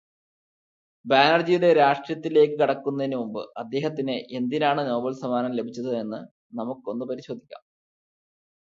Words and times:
ബാനർജിയുടെ 1.05 1.69
രാഷ്ട്രീയത്തിലേക്ക് 1.73 2.55
കടക്കുന്നതിനു 2.59 3.19
മുമ്പ്, 3.21 3.41
അദ്ദേഹത്തിന് 3.57 4.17
എന്തിനാണ് 4.39 4.83
നൊബേൽ 4.89 5.15
സമ്മാനം 5.23 5.53
ലഭിച്ചത് 5.53 5.91
എന്ന് 6.03 6.21
നമുക്കൊന്ന് 6.53 7.05
പരിശോധിക്കാം. 7.05 7.63